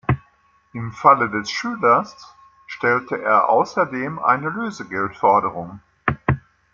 Im 0.73 0.91
Fall 0.93 1.29
des 1.29 1.51
Schülers 1.51 2.15
stellte 2.65 3.21
er 3.21 3.49
außerdem 3.49 4.17
eine 4.17 4.49
Lösegeldforderung. 4.49 5.79